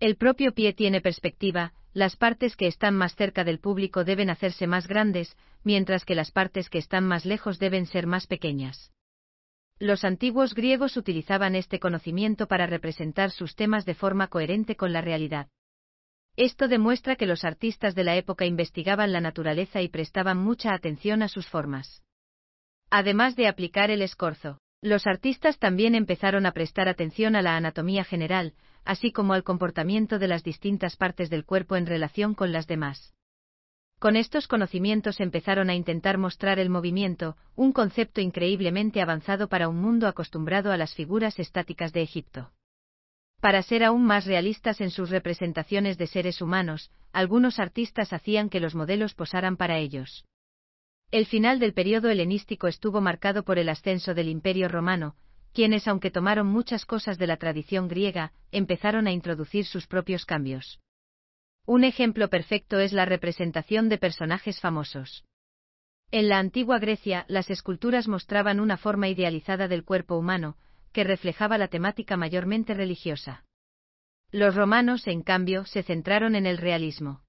El 0.00 0.16
propio 0.16 0.52
pie 0.52 0.72
tiene 0.74 1.00
perspectiva, 1.00 1.72
las 1.92 2.14
partes 2.14 2.54
que 2.56 2.68
están 2.68 2.94
más 2.94 3.16
cerca 3.16 3.42
del 3.42 3.58
público 3.58 4.04
deben 4.04 4.30
hacerse 4.30 4.68
más 4.68 4.86
grandes, 4.86 5.36
mientras 5.64 6.04
que 6.04 6.14
las 6.14 6.30
partes 6.30 6.70
que 6.70 6.78
están 6.78 7.04
más 7.04 7.24
lejos 7.24 7.58
deben 7.58 7.86
ser 7.86 8.06
más 8.06 8.28
pequeñas. 8.28 8.92
Los 9.80 10.04
antiguos 10.04 10.54
griegos 10.54 10.96
utilizaban 10.96 11.56
este 11.56 11.80
conocimiento 11.80 12.46
para 12.46 12.66
representar 12.66 13.32
sus 13.32 13.56
temas 13.56 13.84
de 13.84 13.94
forma 13.94 14.28
coherente 14.28 14.76
con 14.76 14.92
la 14.92 15.00
realidad. 15.00 15.48
Esto 16.36 16.68
demuestra 16.68 17.16
que 17.16 17.26
los 17.26 17.44
artistas 17.44 17.96
de 17.96 18.04
la 18.04 18.14
época 18.14 18.46
investigaban 18.46 19.12
la 19.12 19.20
naturaleza 19.20 19.82
y 19.82 19.88
prestaban 19.88 20.38
mucha 20.38 20.74
atención 20.74 21.22
a 21.22 21.28
sus 21.28 21.48
formas. 21.48 22.04
Además 22.90 23.34
de 23.34 23.48
aplicar 23.48 23.90
el 23.90 24.02
escorzo, 24.02 24.60
los 24.80 25.08
artistas 25.08 25.58
también 25.58 25.96
empezaron 25.96 26.46
a 26.46 26.52
prestar 26.52 26.88
atención 26.88 27.34
a 27.34 27.42
la 27.42 27.56
anatomía 27.56 28.04
general, 28.04 28.54
así 28.88 29.12
como 29.12 29.34
al 29.34 29.44
comportamiento 29.44 30.18
de 30.18 30.28
las 30.28 30.42
distintas 30.42 30.96
partes 30.96 31.28
del 31.28 31.44
cuerpo 31.44 31.76
en 31.76 31.84
relación 31.84 32.32
con 32.32 32.52
las 32.52 32.66
demás. 32.66 33.12
Con 33.98 34.16
estos 34.16 34.48
conocimientos 34.48 35.20
empezaron 35.20 35.68
a 35.68 35.74
intentar 35.74 36.16
mostrar 36.16 36.58
el 36.58 36.70
movimiento, 36.70 37.36
un 37.54 37.72
concepto 37.72 38.22
increíblemente 38.22 39.02
avanzado 39.02 39.50
para 39.50 39.68
un 39.68 39.76
mundo 39.76 40.06
acostumbrado 40.08 40.72
a 40.72 40.78
las 40.78 40.94
figuras 40.94 41.38
estáticas 41.38 41.92
de 41.92 42.00
Egipto. 42.00 42.50
Para 43.42 43.62
ser 43.62 43.84
aún 43.84 44.06
más 44.06 44.24
realistas 44.24 44.80
en 44.80 44.90
sus 44.90 45.10
representaciones 45.10 45.98
de 45.98 46.06
seres 46.06 46.40
humanos, 46.40 46.90
algunos 47.12 47.58
artistas 47.58 48.14
hacían 48.14 48.48
que 48.48 48.58
los 48.58 48.74
modelos 48.74 49.12
posaran 49.12 49.58
para 49.58 49.76
ellos. 49.76 50.24
El 51.10 51.26
final 51.26 51.58
del 51.58 51.74
periodo 51.74 52.08
helenístico 52.08 52.68
estuvo 52.68 53.02
marcado 53.02 53.42
por 53.42 53.58
el 53.58 53.68
ascenso 53.68 54.14
del 54.14 54.30
Imperio 54.30 54.66
romano, 54.68 55.14
quienes, 55.58 55.88
aunque 55.88 56.12
tomaron 56.12 56.46
muchas 56.46 56.86
cosas 56.86 57.18
de 57.18 57.26
la 57.26 57.36
tradición 57.36 57.88
griega, 57.88 58.32
empezaron 58.52 59.08
a 59.08 59.10
introducir 59.10 59.64
sus 59.64 59.88
propios 59.88 60.24
cambios. 60.24 60.78
Un 61.66 61.82
ejemplo 61.82 62.30
perfecto 62.30 62.78
es 62.78 62.92
la 62.92 63.06
representación 63.06 63.88
de 63.88 63.98
personajes 63.98 64.60
famosos. 64.60 65.24
En 66.12 66.28
la 66.28 66.38
antigua 66.38 66.78
Grecia, 66.78 67.24
las 67.26 67.50
esculturas 67.50 68.06
mostraban 68.06 68.60
una 68.60 68.76
forma 68.76 69.08
idealizada 69.08 69.66
del 69.66 69.84
cuerpo 69.84 70.16
humano, 70.16 70.56
que 70.92 71.02
reflejaba 71.02 71.58
la 71.58 71.66
temática 71.66 72.16
mayormente 72.16 72.72
religiosa. 72.74 73.44
Los 74.30 74.54
romanos, 74.54 75.08
en 75.08 75.22
cambio, 75.22 75.64
se 75.64 75.82
centraron 75.82 76.36
en 76.36 76.46
el 76.46 76.58
realismo. 76.58 77.24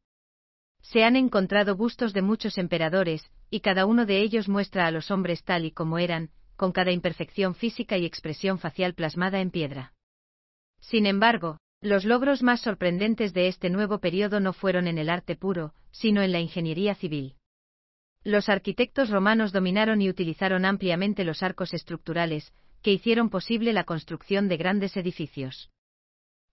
Se 0.84 1.04
han 1.04 1.16
encontrado 1.16 1.76
bustos 1.76 2.14
de 2.14 2.22
muchos 2.22 2.60
emperadores, 2.60 3.28
y 3.50 3.62
cada 3.62 3.88
uno 3.88 4.06
de 4.06 4.22
ellos 4.22 4.48
muestra 4.48 4.86
a 4.86 4.92
los 4.92 5.10
hombres 5.10 5.44
tal 5.44 5.66
y 5.66 5.72
como 5.72 5.98
eran, 5.98 6.30
con 6.60 6.74
cada 6.74 6.92
imperfección 6.92 7.56
física 7.56 7.98
y 7.98 8.06
expresión 8.06 8.60
facial 8.60 8.94
plasmada 8.94 9.40
en 9.40 9.50
piedra. 9.50 9.94
Sin 10.82 11.06
embargo, 11.06 11.58
los 11.80 12.04
logros 12.04 12.44
más 12.44 12.60
sorprendentes 12.60 13.34
de 13.34 13.48
este 13.48 13.70
nuevo 13.70 14.00
periodo 14.00 14.42
no 14.42 14.52
fueron 14.52 14.86
en 14.86 14.98
el 14.98 15.10
arte 15.10 15.38
puro, 15.38 15.74
sino 15.92 16.22
en 16.22 16.34
la 16.34 16.42
ingeniería 16.42 16.96
civil. 16.96 17.36
Los 18.26 18.50
arquitectos 18.50 19.10
romanos 19.10 19.54
dominaron 19.54 20.02
y 20.02 20.10
utilizaron 20.10 20.66
ampliamente 20.66 21.24
los 21.24 21.44
arcos 21.44 21.74
estructurales, 21.74 22.52
que 22.82 22.92
hicieron 22.92 23.30
posible 23.30 23.72
la 23.72 23.86
construcción 23.86 24.50
de 24.50 24.58
grandes 24.58 24.98
edificios. 24.98 25.70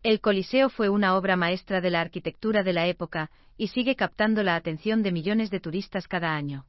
El 0.04 0.20
Coliseo 0.20 0.68
fue 0.68 0.88
una 0.88 1.16
obra 1.16 1.34
maestra 1.34 1.80
de 1.80 1.90
la 1.90 2.00
arquitectura 2.00 2.62
de 2.62 2.72
la 2.72 2.86
época, 2.86 3.32
y 3.56 3.68
sigue 3.68 3.96
captando 3.96 4.44
la 4.44 4.54
atención 4.54 5.02
de 5.02 5.10
millones 5.10 5.50
de 5.50 5.58
turistas 5.58 6.06
cada 6.06 6.36
año. 6.36 6.66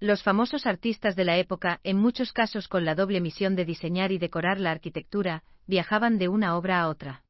Los 0.00 0.22
famosos 0.22 0.66
artistas 0.66 1.14
de 1.14 1.24
la 1.24 1.36
época, 1.36 1.78
en 1.84 1.98
muchos 1.98 2.32
casos 2.32 2.68
con 2.68 2.86
la 2.86 2.94
doble 2.94 3.20
misión 3.20 3.54
de 3.54 3.66
diseñar 3.66 4.12
y 4.12 4.18
decorar 4.18 4.58
la 4.58 4.70
arquitectura, 4.70 5.44
viajaban 5.66 6.16
de 6.16 6.28
una 6.28 6.56
obra 6.56 6.80
a 6.80 6.88
otra. 6.88 7.22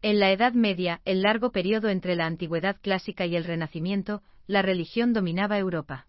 En 0.00 0.20
la 0.20 0.30
Edad 0.30 0.52
Media, 0.52 1.00
el 1.04 1.22
largo 1.22 1.50
periodo 1.50 1.88
entre 1.88 2.14
la 2.14 2.26
Antigüedad 2.26 2.76
clásica 2.80 3.26
y 3.26 3.34
el 3.34 3.42
Renacimiento, 3.42 4.22
la 4.46 4.62
religión 4.62 5.12
dominaba 5.12 5.58
Europa. 5.58 6.06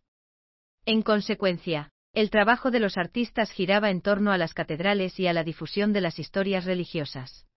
En 0.86 1.02
consecuencia, 1.02 1.90
el 2.14 2.30
trabajo 2.30 2.70
de 2.70 2.80
los 2.80 2.98
artistas 2.98 3.52
giraba 3.52 3.90
en 3.90 4.02
torno 4.02 4.32
a 4.32 4.38
las 4.38 4.54
catedrales 4.54 5.20
y 5.20 5.26
a 5.26 5.34
la 5.34 5.44
difusión 5.44 5.94
de 5.94 6.02
las 6.02 6.20
historias 6.20 6.66
religiosas. 6.66 7.48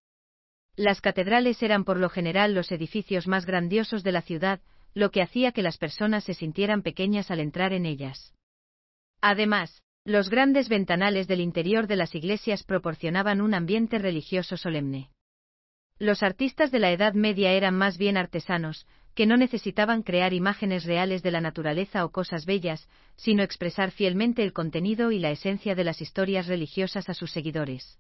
Las 0.77 1.03
catedrales 1.03 1.63
eran 1.63 1.85
por 1.85 1.99
lo 1.99 2.09
general 2.09 2.55
los 2.55 2.73
edificios 2.73 3.29
más 3.29 3.45
grandiosos 3.45 4.03
de 4.03 4.13
la 4.13 4.23
ciudad, 4.23 4.61
lo 4.95 5.11
que 5.11 5.23
hacía 5.23 5.53
que 5.53 5.63
las 5.63 5.77
personas 5.77 6.25
se 6.25 6.35
sintieran 6.35 6.83
pequeñas 6.83 7.31
al 7.31 7.41
entrar 7.41 7.73
en 7.73 7.85
ellas. 7.85 8.33
Además, 9.21 9.83
los 10.05 10.31
grandes 10.31 10.69
ventanales 10.69 11.27
del 11.27 11.41
interior 11.41 11.87
de 11.87 11.97
las 11.97 12.15
iglesias 12.15 12.63
proporcionaban 12.63 13.41
un 13.41 13.55
ambiente 13.55 13.99
religioso 13.99 14.57
solemne. 14.57 15.11
Los 15.99 16.23
artistas 16.23 16.71
de 16.71 16.79
la 16.79 16.93
Edad 16.93 17.15
Media 17.15 17.53
eran 17.53 17.75
más 17.75 17.99
bien 17.99 18.17
artesanos, 18.17 18.87
que 19.15 19.27
no 19.27 19.37
necesitaban 19.37 20.03
crear 20.03 20.33
imágenes 20.33 20.85
reales 20.85 21.23
de 21.23 21.31
la 21.31 21.41
naturaleza 21.41 22.05
o 22.05 22.11
cosas 22.11 22.47
bellas, 22.47 22.89
sino 23.17 23.43
expresar 23.43 23.93
fielmente 23.93 24.43
el 24.43 24.53
contenido 24.53 25.13
y 25.13 25.21
la 25.21 25.31
esencia 25.31 25.75
de 25.75 25.85
las 25.85 26.01
historias 26.01 26.49
religiosas 26.49 27.09
a 27.09 27.15
sus 27.15 27.31
seguidores. 27.31 27.99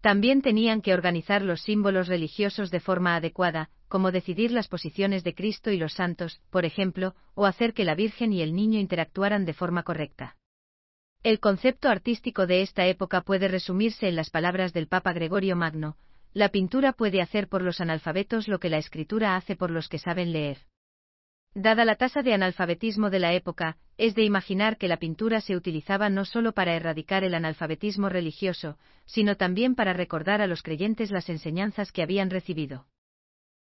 También 0.00 0.40
tenían 0.40 0.80
que 0.80 0.94
organizar 0.94 1.42
los 1.42 1.60
símbolos 1.60 2.08
religiosos 2.08 2.70
de 2.70 2.80
forma 2.80 3.16
adecuada, 3.16 3.70
como 3.88 4.12
decidir 4.12 4.50
las 4.50 4.68
posiciones 4.68 5.24
de 5.24 5.34
Cristo 5.34 5.70
y 5.70 5.76
los 5.76 5.92
santos, 5.92 6.40
por 6.50 6.64
ejemplo, 6.64 7.14
o 7.34 7.44
hacer 7.44 7.74
que 7.74 7.84
la 7.84 7.94
Virgen 7.94 8.32
y 8.32 8.40
el 8.40 8.54
niño 8.54 8.78
interactuaran 8.78 9.44
de 9.44 9.52
forma 9.52 9.82
correcta. 9.82 10.36
El 11.22 11.38
concepto 11.38 11.88
artístico 11.88 12.46
de 12.46 12.62
esta 12.62 12.86
época 12.86 13.20
puede 13.20 13.48
resumirse 13.48 14.08
en 14.08 14.16
las 14.16 14.30
palabras 14.30 14.72
del 14.72 14.88
Papa 14.88 15.12
Gregorio 15.12 15.54
Magno, 15.54 15.96
la 16.32 16.50
pintura 16.50 16.92
puede 16.92 17.20
hacer 17.20 17.48
por 17.48 17.62
los 17.62 17.80
analfabetos 17.80 18.46
lo 18.46 18.60
que 18.60 18.70
la 18.70 18.78
escritura 18.78 19.34
hace 19.34 19.56
por 19.56 19.70
los 19.70 19.88
que 19.88 19.98
saben 19.98 20.32
leer. 20.32 20.58
Dada 21.54 21.84
la 21.84 21.96
tasa 21.96 22.22
de 22.22 22.32
analfabetismo 22.32 23.10
de 23.10 23.18
la 23.18 23.32
época, 23.32 23.76
es 23.98 24.14
de 24.14 24.22
imaginar 24.22 24.78
que 24.78 24.86
la 24.86 24.98
pintura 24.98 25.40
se 25.40 25.56
utilizaba 25.56 26.08
no 26.08 26.24
solo 26.24 26.52
para 26.52 26.76
erradicar 26.76 27.24
el 27.24 27.34
analfabetismo 27.34 28.08
religioso, 28.08 28.78
sino 29.04 29.36
también 29.36 29.74
para 29.74 29.92
recordar 29.92 30.40
a 30.40 30.46
los 30.46 30.62
creyentes 30.62 31.10
las 31.10 31.28
enseñanzas 31.28 31.90
que 31.90 32.02
habían 32.02 32.30
recibido. 32.30 32.86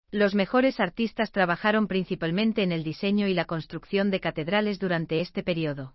Los 0.09 0.33
mejores 0.33 0.79
artistas 0.79 1.31
trabajaron 1.31 1.87
principalmente 1.87 2.63
en 2.63 2.71
el 2.71 2.83
diseño 2.83 3.27
y 3.27 3.35
la 3.35 3.45
construcción 3.45 4.09
de 4.09 4.19
catedrales 4.19 4.79
durante 4.79 5.21
este 5.21 5.43
periodo. 5.43 5.93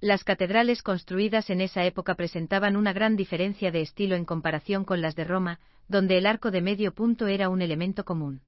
Las 0.00 0.22
catedrales 0.22 0.82
construidas 0.82 1.50
en 1.50 1.60
esa 1.60 1.84
época 1.84 2.14
presentaban 2.14 2.76
una 2.76 2.92
gran 2.92 3.16
diferencia 3.16 3.72
de 3.72 3.80
estilo 3.80 4.14
en 4.14 4.24
comparación 4.24 4.84
con 4.84 5.00
las 5.00 5.16
de 5.16 5.24
Roma, 5.24 5.58
donde 5.88 6.18
el 6.18 6.26
arco 6.26 6.52
de 6.52 6.62
medio 6.62 6.94
punto 6.94 7.26
era 7.26 7.48
un 7.48 7.60
elemento 7.60 8.04
común. 8.04 8.42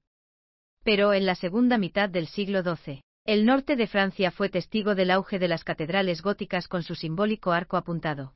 Pero 0.85 1.13
en 1.13 1.25
la 1.25 1.33
segunda 1.33 1.79
mitad 1.79 2.09
del 2.09 2.27
siglo 2.27 2.61
XII, 2.61 3.01
el 3.25 3.43
norte 3.43 3.75
de 3.75 3.87
Francia 3.87 4.29
fue 4.29 4.49
testigo 4.49 4.93
del 4.93 5.09
auge 5.09 5.39
de 5.39 5.47
las 5.47 5.63
catedrales 5.63 6.21
góticas 6.21 6.67
con 6.67 6.83
su 6.83 6.93
simbólico 6.93 7.51
arco 7.51 7.75
apuntado. 7.75 8.35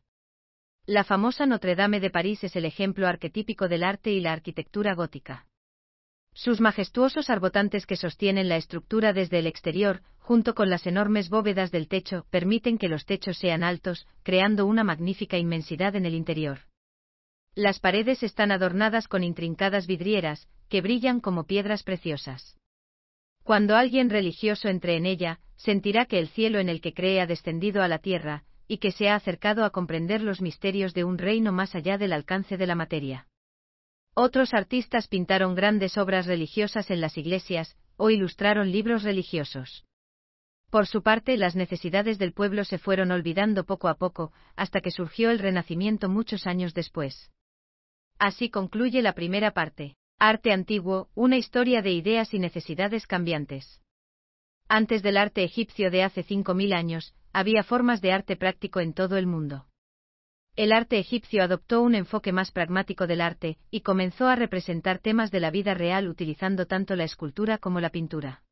La 0.88 1.03
famosa 1.03 1.46
Notre 1.46 1.75
Dame 1.75 2.00
de 2.00 2.10
París 2.10 2.44
es 2.44 2.56
el 2.56 2.65
ejemplo 2.65 3.06
arquetípico 3.06 3.68
del 3.68 3.84
arte 3.84 4.12
y 4.12 4.20
la 4.20 4.34
arquitectura 4.34 4.96
gótica. 4.96 5.46
Sus 6.34 6.60
majestuosos 6.60 7.29
arbotantes 7.29 7.86
que 7.86 7.96
sostienen 7.96 8.50
la 8.50 8.58
estructura 8.58 9.13
desde 9.13 9.38
el 9.38 9.46
exterior, 9.46 10.01
junto 10.18 10.56
con 10.56 10.72
las 10.72 10.88
enormes 10.88 11.29
bóvedas 11.29 11.70
del 11.70 11.88
techo, 11.88 12.25
permiten 12.32 12.79
que 12.79 12.89
los 12.89 13.06
techos 13.06 13.38
sean 13.38 13.62
altos, 13.62 14.08
creando 14.24 14.65
una 14.65 14.84
magnífica 14.84 15.38
inmensidad 15.38 15.96
en 15.96 16.08
el 16.08 16.15
interior. 16.15 16.62
Las 17.56 17.79
paredes 17.79 18.24
están 18.24 18.51
adornadas 18.51 19.08
con 19.08 19.24
intrincadas 19.24 19.88
vidrieras, 19.88 20.48
que 20.70 20.82
brillan 20.82 21.20
como 21.20 21.46
piedras 21.46 21.84
preciosas. 21.84 22.56
Cuando 23.44 23.75
alguien 23.75 24.10
religioso 24.10 24.70
entre 24.70 24.96
en 24.96 25.06
ella, 25.06 25.39
sentirá 25.56 26.06
que 26.06 26.20
el 26.20 26.27
cielo 26.29 26.60
en 26.60 26.70
el 26.70 26.82
que 26.82 26.94
cree 26.94 27.20
ha 27.20 27.25
descendido 27.25 27.82
a 27.82 27.88
la 27.88 28.00
tierra, 28.00 28.44
y 28.68 28.77
que 28.77 28.91
se 28.91 29.10
ha 29.10 29.15
acercado 29.15 29.65
a 29.65 29.72
comprender 29.72 30.22
los 30.22 30.41
misterios 30.41 30.94
de 30.94 31.03
un 31.03 31.18
reino 31.18 31.51
más 31.51 31.74
allá 31.74 31.98
del 31.98 32.13
alcance 32.13 32.56
de 32.56 32.68
la 32.68 32.75
materia. 32.75 33.27
Otros 34.13 34.53
artistas 34.53 35.08
pintaron 35.08 35.56
grandes 35.56 35.98
obras 35.98 36.27
religiosas 36.27 36.91
en 36.91 37.01
las 37.01 37.18
iglesias, 37.18 37.75
o 37.98 38.10
ilustraron 38.12 38.72
libros 38.72 39.03
religiosos. 39.03 39.86
Por 40.70 40.86
su 40.86 41.01
parte, 41.01 41.36
las 41.36 41.56
necesidades 41.56 42.20
del 42.20 42.32
pueblo 42.32 42.63
se 42.63 42.77
fueron 42.77 43.12
olvidando 43.12 43.63
poco 43.63 43.88
a 43.88 43.96
poco, 43.96 44.32
hasta 44.56 44.82
que 44.82 44.91
surgió 44.91 45.32
el 45.32 45.39
Renacimiento 45.39 46.08
muchos 46.10 46.46
años 46.46 46.75
después. 46.75 47.32
Así 48.20 48.50
concluye 48.50 49.02
la 49.02 49.14
primera 49.14 49.52
parte. 49.52 49.96
Arte 50.20 50.52
antiguo, 50.52 51.10
una 51.16 51.38
historia 51.38 51.82
de 51.82 51.94
ideas 51.94 52.34
y 52.34 52.40
necesidades 52.40 53.08
cambiantes. 53.08 53.82
Antes 54.68 55.02
del 55.02 55.18
arte 55.18 55.44
egipcio 55.44 55.90
de 55.90 56.04
hace 56.04 56.24
5.000 56.24 56.74
años, 56.74 57.16
había 57.34 57.64
formas 57.64 58.02
de 58.02 58.12
arte 58.12 58.36
práctico 58.36 58.82
en 58.82 58.94
todo 58.94 59.18
el 59.18 59.26
mundo 59.26 59.66
el 60.60 60.74
arte 60.74 61.00
egipcio 61.00 61.42
adoptó 61.42 61.82
un 61.82 61.96
enfoque 61.96 62.34
más 62.34 62.52
pragmático 62.52 63.08
del 63.08 63.22
arte, 63.22 63.58
y 63.72 63.80
comenzó 63.80 64.28
a 64.28 64.36
representar 64.36 65.00
temas 65.00 65.32
de 65.32 65.40
la 65.40 65.52
vida 65.52 65.74
real 65.74 66.10
utilizando 66.10 66.66
tanto 66.66 66.98
la 66.98 67.06
escultura 67.06 67.60
como 67.60 67.80
la 67.80 67.92
pintura. 67.92 68.44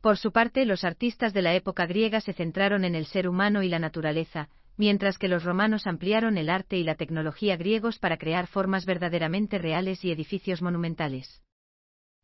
Por 0.00 0.16
su 0.16 0.32
parte, 0.32 0.64
los 0.64 0.82
artistas 0.82 1.32
de 1.32 1.42
la 1.42 1.54
época 1.54 1.86
griega 1.86 2.20
se 2.20 2.32
centraron 2.32 2.84
en 2.84 2.96
el 2.96 3.06
ser 3.06 3.28
humano 3.28 3.62
y 3.62 3.68
la 3.68 3.78
naturaleza, 3.78 4.48
mientras 4.76 5.18
que 5.18 5.28
los 5.28 5.44
romanos 5.44 5.86
ampliaron 5.86 6.38
el 6.38 6.48
arte 6.48 6.76
y 6.76 6.84
la 6.84 6.94
tecnología 6.94 7.56
griegos 7.56 7.98
para 7.98 8.16
crear 8.16 8.46
formas 8.46 8.86
verdaderamente 8.86 9.58
reales 9.58 10.04
y 10.04 10.10
edificios 10.10 10.62
monumentales. 10.62 11.42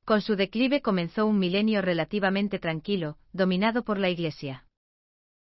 Con 0.05 0.23
su 0.23 0.37
declive 0.37 0.83
comenzó 0.83 1.26
un 1.26 1.38
milenio 1.38 1.83
relativamente 1.83 2.59
tranquilo, 2.59 3.19
dominado 3.33 3.83
por 3.83 3.99
la 3.99 4.09
Iglesia. 4.09 4.65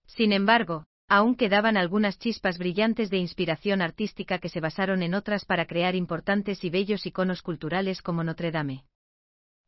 Sin 0.06 0.34
embargo, 0.34 0.86
aún 1.08 1.36
quedaban 1.36 1.78
algunas 1.78 2.20
chispas 2.20 2.58
brillantes 2.58 3.10
de 3.10 3.18
inspiración 3.18 3.82
artística 3.82 4.38
que 4.38 4.50
se 4.50 4.60
basaron 4.60 5.02
en 5.02 5.14
otras 5.14 5.46
para 5.46 5.66
crear 5.66 5.96
importantes 5.96 6.64
y 6.64 6.70
bellos 6.70 7.06
iconos 7.06 7.42
culturales 7.42 8.02
como 8.02 8.24
Notre 8.24 8.52
Dame. 8.52 8.84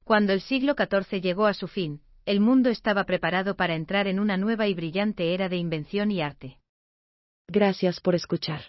Cuando 0.03 0.33
el 0.33 0.41
siglo 0.41 0.75
XIV 0.75 1.21
llegó 1.21 1.45
a 1.47 1.53
su 1.53 1.67
fin, 1.67 2.01
el 2.25 2.39
mundo 2.39 2.69
estaba 2.69 3.05
preparado 3.05 3.55
para 3.55 3.75
entrar 3.75 4.07
en 4.07 4.19
una 4.19 4.37
nueva 4.37 4.67
y 4.67 4.73
brillante 4.73 5.33
era 5.33 5.49
de 5.49 5.57
invención 5.57 6.11
y 6.11 6.21
arte. 6.21 6.57
Gracias 7.51 7.99
por 7.99 8.15
escuchar. 8.15 8.61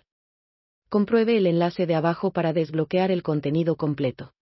Compruebe 0.89 1.37
el 1.37 1.47
enlace 1.47 1.87
de 1.87 1.95
abajo 1.95 2.33
para 2.33 2.53
desbloquear 2.53 3.12
el 3.12 3.23
contenido 3.23 3.77
completo. 3.77 4.33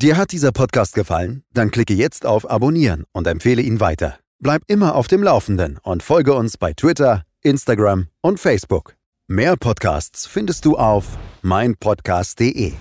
Dir 0.00 0.16
hat 0.16 0.30
dieser 0.30 0.52
Podcast 0.52 0.94
gefallen? 0.94 1.42
Dann 1.52 1.72
klicke 1.72 1.94
jetzt 1.94 2.24
auf 2.24 2.48
Abonnieren 2.48 3.04
und 3.12 3.26
empfehle 3.26 3.62
ihn 3.62 3.80
weiter. 3.80 4.20
Bleib 4.38 4.62
immer 4.68 4.94
auf 4.94 5.08
dem 5.08 5.24
Laufenden 5.24 5.78
und 5.82 6.04
folge 6.04 6.34
uns 6.34 6.56
bei 6.56 6.72
Twitter, 6.72 7.24
Instagram 7.42 8.06
und 8.22 8.38
Facebook. 8.38 8.94
Mehr 9.26 9.56
Podcasts 9.56 10.24
findest 10.24 10.64
du 10.64 10.76
auf 10.76 11.18
meinpodcast.de. 11.42 12.74